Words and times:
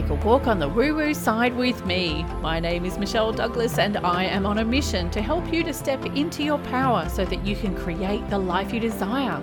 take 0.00 0.10
a 0.10 0.14
walk 0.24 0.46
on 0.46 0.60
the 0.60 0.68
woo 0.68 0.94
woo 0.94 1.12
side 1.12 1.56
with 1.56 1.84
me. 1.84 2.22
My 2.40 2.60
name 2.60 2.84
is 2.84 2.98
Michelle 2.98 3.32
Douglas, 3.32 3.78
and 3.78 3.96
I 3.96 4.26
am 4.26 4.46
on 4.46 4.58
a 4.58 4.64
mission 4.64 5.10
to 5.10 5.20
help 5.20 5.52
you 5.52 5.64
to 5.64 5.74
step 5.74 6.06
into 6.14 6.44
your 6.44 6.58
power 6.58 7.08
so 7.08 7.24
that 7.24 7.44
you 7.44 7.56
can 7.56 7.74
create 7.74 8.30
the 8.30 8.38
life 8.38 8.72
you 8.72 8.78
desire. 8.78 9.42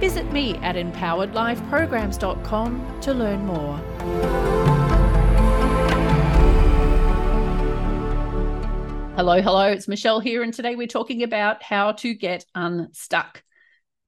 Visit 0.00 0.32
me 0.32 0.54
at 0.62 0.76
empoweredlifeprograms.com 0.76 3.00
to 3.02 3.12
learn 3.12 3.44
more. 3.44 3.76
Hello, 9.16 9.42
hello, 9.42 9.66
it's 9.66 9.88
Michelle 9.88 10.20
here, 10.20 10.42
and 10.42 10.54
today 10.54 10.74
we're 10.74 10.86
talking 10.86 11.22
about 11.22 11.62
how 11.62 11.92
to 11.92 12.14
get 12.14 12.46
unstuck. 12.54 13.42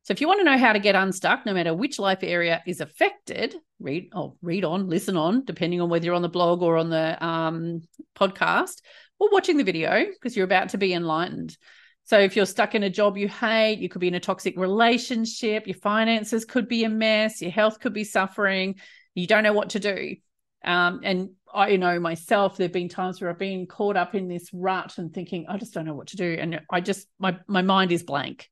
So 0.04 0.12
if 0.12 0.20
you 0.20 0.28
want 0.28 0.40
to 0.40 0.44
know 0.44 0.58
how 0.58 0.74
to 0.74 0.78
get 0.78 0.94
unstuck, 0.94 1.46
no 1.46 1.54
matter 1.54 1.74
which 1.74 1.98
life 1.98 2.18
area 2.22 2.62
is 2.66 2.80
affected, 2.80 3.56
read 3.80 4.10
oh 4.14 4.36
read 4.42 4.62
on, 4.64 4.88
listen 4.88 5.16
on, 5.16 5.46
depending 5.46 5.80
on 5.80 5.88
whether 5.88 6.04
you're 6.04 6.14
on 6.14 6.20
the 6.20 6.28
blog 6.28 6.62
or 6.62 6.76
on 6.76 6.90
the 6.90 7.24
um, 7.24 7.80
podcast 8.14 8.82
or 9.18 9.30
watching 9.32 9.56
the 9.56 9.64
video, 9.64 10.04
because 10.04 10.36
you're 10.36 10.44
about 10.44 10.68
to 10.68 10.78
be 10.78 10.92
enlightened. 10.92 11.56
So 12.04 12.18
if 12.18 12.36
you're 12.36 12.44
stuck 12.44 12.74
in 12.74 12.82
a 12.82 12.90
job 12.90 13.16
you 13.16 13.28
hate, 13.28 13.78
you 13.78 13.88
could 13.88 14.02
be 14.02 14.08
in 14.08 14.14
a 14.14 14.20
toxic 14.20 14.58
relationship, 14.58 15.66
your 15.66 15.76
finances 15.76 16.44
could 16.44 16.68
be 16.68 16.84
a 16.84 16.90
mess, 16.90 17.40
your 17.40 17.50
health 17.50 17.80
could 17.80 17.94
be 17.94 18.04
suffering, 18.04 18.74
you 19.14 19.26
don't 19.26 19.42
know 19.42 19.54
what 19.54 19.70
to 19.70 19.80
do. 19.80 20.16
Um, 20.62 21.00
and 21.02 21.30
I 21.52 21.76
know 21.76 21.98
myself, 21.98 22.58
there 22.58 22.66
have 22.66 22.72
been 22.72 22.90
times 22.90 23.22
where 23.22 23.30
I've 23.30 23.38
been 23.38 23.66
caught 23.66 23.96
up 23.96 24.14
in 24.14 24.28
this 24.28 24.50
rut 24.52 24.98
and 24.98 25.14
thinking, 25.14 25.46
I 25.48 25.56
just 25.56 25.72
don't 25.72 25.86
know 25.86 25.94
what 25.94 26.08
to 26.08 26.18
do. 26.18 26.36
And 26.38 26.60
I 26.70 26.82
just 26.82 27.06
my 27.18 27.38
my 27.46 27.62
mind 27.62 27.90
is 27.90 28.02
blank. 28.02 28.50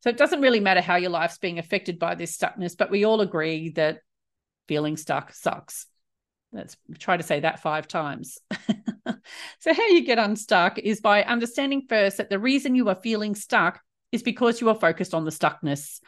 So 0.00 0.08
it 0.08 0.16
doesn't 0.16 0.40
really 0.40 0.60
matter 0.60 0.80
how 0.80 0.96
your 0.96 1.10
life's 1.10 1.38
being 1.38 1.58
affected 1.58 1.98
by 1.98 2.14
this 2.14 2.36
stuckness, 2.36 2.76
but 2.76 2.90
we 2.90 3.04
all 3.04 3.20
agree 3.20 3.70
that 3.70 4.00
feeling 4.66 4.96
stuck 4.96 5.34
sucks. 5.34 5.86
Let's 6.52 6.76
try 6.98 7.16
to 7.16 7.22
say 7.22 7.40
that 7.40 7.60
five 7.60 7.86
times. 7.86 8.38
so, 9.60 9.74
how 9.74 9.86
you 9.88 10.04
get 10.04 10.18
unstuck 10.18 10.78
is 10.78 11.00
by 11.00 11.22
understanding 11.22 11.86
first 11.88 12.16
that 12.16 12.30
the 12.30 12.38
reason 12.38 12.74
you 12.74 12.88
are 12.88 12.96
feeling 12.96 13.34
stuck 13.34 13.80
is 14.10 14.22
because 14.22 14.60
you 14.60 14.68
are 14.68 14.74
focused 14.74 15.14
on 15.14 15.24
the 15.24 15.30
stuckness. 15.30 16.00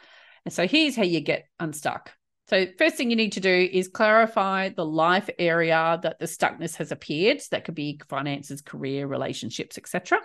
And 0.43 0.53
so, 0.53 0.67
here's 0.67 0.95
how 0.95 1.03
you 1.03 1.21
get 1.21 1.45
unstuck. 1.59 2.11
So, 2.49 2.65
first 2.77 2.95
thing 2.95 3.09
you 3.09 3.15
need 3.15 3.33
to 3.33 3.39
do 3.39 3.69
is 3.71 3.87
clarify 3.87 4.69
the 4.69 4.85
life 4.85 5.29
area 5.39 5.99
that 6.03 6.19
the 6.19 6.25
stuckness 6.25 6.75
has 6.75 6.91
appeared. 6.91 7.41
That 7.51 7.63
could 7.63 7.75
be 7.75 8.01
finances, 8.09 8.61
career, 8.61 9.07
relationships, 9.07 9.77
etc. 9.77 10.19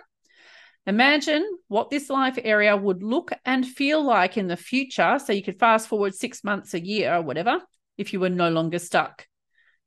Imagine 0.89 1.47
what 1.67 1.91
this 1.91 2.09
life 2.09 2.39
area 2.43 2.75
would 2.75 3.03
look 3.03 3.31
and 3.45 3.63
feel 3.63 4.03
like 4.03 4.37
in 4.37 4.47
the 4.47 4.57
future. 4.57 5.19
So 5.23 5.31
you 5.31 5.43
could 5.43 5.59
fast 5.59 5.87
forward 5.87 6.15
six 6.15 6.43
months, 6.43 6.73
a 6.73 6.83
year, 6.83 7.13
or 7.13 7.21
whatever, 7.21 7.61
if 7.99 8.11
you 8.11 8.19
were 8.19 8.29
no 8.29 8.49
longer 8.49 8.79
stuck. 8.79 9.27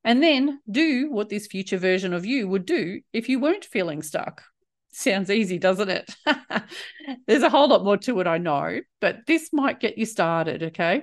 And 0.05 0.22
then 0.22 0.61
do 0.70 1.11
what 1.11 1.28
this 1.28 1.48
future 1.48 1.77
version 1.77 2.12
of 2.12 2.25
you 2.25 2.47
would 2.47 2.64
do 2.67 3.00
if 3.12 3.28
you 3.28 3.41
weren't 3.41 3.64
feeling 3.64 4.00
stuck. 4.00 4.44
Sounds 4.92 5.28
easy, 5.28 5.59
doesn't 5.59 5.89
it? 5.89 6.14
There's 7.27 7.42
a 7.42 7.50
whole 7.50 7.69
lot 7.69 7.83
more 7.83 7.97
to 7.97 8.20
it, 8.20 8.28
I 8.28 8.39
know, 8.39 8.78
but 9.00 9.27
this 9.27 9.53
might 9.53 9.81
get 9.81 9.98
you 9.98 10.06
started. 10.06 10.62
Okay. 10.62 11.03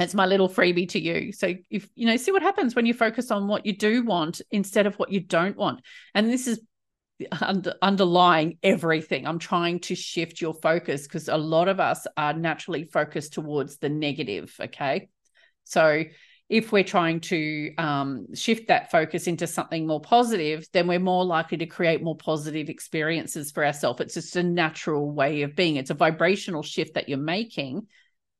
It's 0.00 0.14
my 0.14 0.26
little 0.26 0.48
freebie 0.48 0.88
to 0.88 1.00
you. 1.00 1.30
So 1.32 1.54
if 1.70 1.88
you 1.94 2.08
know, 2.08 2.16
see 2.16 2.32
what 2.32 2.42
happens 2.42 2.74
when 2.74 2.86
you 2.86 2.94
focus 2.94 3.30
on 3.30 3.46
what 3.46 3.66
you 3.66 3.76
do 3.76 4.02
want 4.02 4.40
instead 4.50 4.88
of 4.88 4.96
what 4.96 5.12
you 5.12 5.20
don't 5.20 5.56
want. 5.56 5.80
And 6.12 6.28
this 6.28 6.48
is 6.48 6.60
under, 7.40 7.74
underlying 7.82 8.58
everything. 8.62 9.26
I'm 9.26 9.38
trying 9.38 9.80
to 9.80 9.94
shift 9.94 10.40
your 10.40 10.54
focus 10.54 11.02
because 11.02 11.28
a 11.28 11.36
lot 11.36 11.68
of 11.68 11.80
us 11.80 12.06
are 12.16 12.32
naturally 12.32 12.84
focused 12.84 13.34
towards 13.34 13.78
the 13.78 13.88
negative. 13.88 14.54
Okay. 14.60 15.08
So 15.64 16.04
if 16.48 16.70
we're 16.70 16.84
trying 16.84 17.20
to 17.20 17.74
um, 17.76 18.34
shift 18.34 18.68
that 18.68 18.90
focus 18.90 19.26
into 19.26 19.46
something 19.46 19.86
more 19.86 20.02
positive, 20.02 20.66
then 20.72 20.86
we're 20.86 20.98
more 20.98 21.24
likely 21.24 21.56
to 21.58 21.66
create 21.66 22.02
more 22.02 22.16
positive 22.16 22.68
experiences 22.68 23.50
for 23.50 23.64
ourselves. 23.64 24.00
It's 24.02 24.14
just 24.14 24.36
a 24.36 24.42
natural 24.42 25.10
way 25.10 25.42
of 25.42 25.56
being. 25.56 25.76
It's 25.76 25.90
a 25.90 25.94
vibrational 25.94 26.62
shift 26.62 26.94
that 26.94 27.08
you're 27.08 27.16
making 27.16 27.86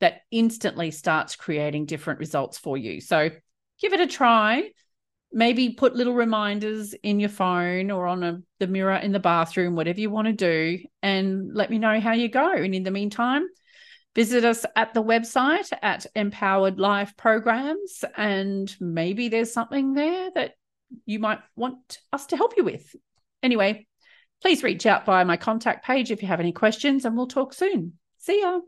that 0.00 0.22
instantly 0.30 0.90
starts 0.90 1.36
creating 1.36 1.86
different 1.86 2.18
results 2.18 2.58
for 2.58 2.76
you. 2.76 3.00
So 3.00 3.30
give 3.80 3.92
it 3.94 4.00
a 4.00 4.06
try 4.06 4.70
maybe 5.32 5.70
put 5.70 5.96
little 5.96 6.14
reminders 6.14 6.94
in 6.94 7.20
your 7.20 7.28
phone 7.28 7.90
or 7.90 8.06
on 8.06 8.22
a, 8.22 8.42
the 8.60 8.66
mirror 8.66 8.96
in 8.96 9.12
the 9.12 9.20
bathroom, 9.20 9.74
whatever 9.74 10.00
you 10.00 10.10
want 10.10 10.26
to 10.26 10.32
do, 10.32 10.78
and 11.02 11.54
let 11.54 11.70
me 11.70 11.78
know 11.78 12.00
how 12.00 12.12
you 12.12 12.28
go. 12.28 12.52
And 12.52 12.74
in 12.74 12.82
the 12.82 12.90
meantime, 12.90 13.46
visit 14.14 14.44
us 14.44 14.66
at 14.76 14.94
the 14.94 15.02
website 15.02 15.72
at 15.82 16.06
Empowered 16.14 16.78
Life 16.78 17.16
Programs, 17.16 18.04
and 18.16 18.74
maybe 18.80 19.28
there's 19.28 19.52
something 19.52 19.94
there 19.94 20.30
that 20.34 20.52
you 21.06 21.18
might 21.18 21.40
want 21.56 21.98
us 22.12 22.26
to 22.26 22.36
help 22.36 22.54
you 22.56 22.64
with. 22.64 22.94
Anyway, 23.42 23.86
please 24.42 24.62
reach 24.62 24.86
out 24.86 25.06
via 25.06 25.24
my 25.24 25.36
contact 25.36 25.84
page 25.84 26.10
if 26.10 26.22
you 26.22 26.28
have 26.28 26.40
any 26.40 26.52
questions, 26.52 27.04
and 27.04 27.16
we'll 27.16 27.26
talk 27.26 27.54
soon. 27.54 27.94
See 28.18 28.40
ya. 28.40 28.60